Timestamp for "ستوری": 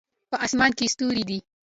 0.93-1.23